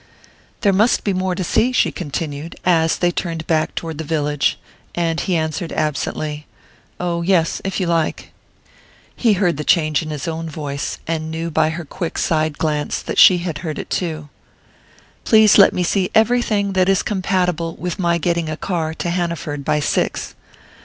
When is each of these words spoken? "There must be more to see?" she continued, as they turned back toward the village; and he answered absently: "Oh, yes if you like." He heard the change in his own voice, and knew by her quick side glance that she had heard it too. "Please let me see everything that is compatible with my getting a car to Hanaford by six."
"There 0.61 0.73
must 0.73 1.03
be 1.03 1.13
more 1.13 1.35
to 1.35 1.43
see?" 1.43 1.71
she 1.71 1.91
continued, 1.91 2.55
as 2.65 2.97
they 2.97 3.11
turned 3.11 3.45
back 3.45 3.75
toward 3.75 3.99
the 3.99 4.03
village; 4.03 4.57
and 4.95 5.19
he 5.19 5.35
answered 5.37 5.71
absently: 5.71 6.47
"Oh, 6.99 7.21
yes 7.21 7.61
if 7.63 7.79
you 7.79 7.85
like." 7.85 8.31
He 9.15 9.33
heard 9.33 9.57
the 9.57 9.63
change 9.63 10.01
in 10.01 10.09
his 10.09 10.27
own 10.27 10.49
voice, 10.49 10.97
and 11.05 11.29
knew 11.29 11.51
by 11.51 11.69
her 11.69 11.85
quick 11.85 12.17
side 12.17 12.57
glance 12.57 12.99
that 12.99 13.19
she 13.19 13.37
had 13.45 13.59
heard 13.59 13.77
it 13.77 13.91
too. 13.91 14.29
"Please 15.23 15.59
let 15.59 15.71
me 15.71 15.83
see 15.83 16.09
everything 16.15 16.73
that 16.73 16.89
is 16.89 17.03
compatible 17.03 17.75
with 17.75 17.99
my 17.99 18.17
getting 18.17 18.49
a 18.49 18.57
car 18.57 18.95
to 18.95 19.11
Hanaford 19.11 19.63
by 19.63 19.79
six." 19.79 20.33